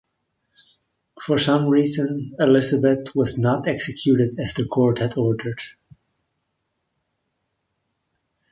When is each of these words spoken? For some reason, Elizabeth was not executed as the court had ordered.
For 1.21 1.37
some 1.37 1.67
reason, 1.67 2.33
Elizabeth 2.39 3.13
was 3.15 3.37
not 3.37 3.67
executed 3.67 4.39
as 4.39 4.55
the 4.55 4.65
court 4.65 4.97
had 4.97 5.15
ordered. 5.15 5.61